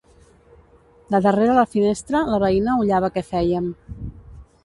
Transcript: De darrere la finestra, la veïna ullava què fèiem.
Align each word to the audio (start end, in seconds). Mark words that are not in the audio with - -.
De 1.15 1.19
darrere 1.25 1.57
la 1.57 1.65
finestra, 1.75 2.23
la 2.31 2.41
veïna 2.45 2.77
ullava 2.85 3.13
què 3.17 3.25
fèiem. 3.31 3.67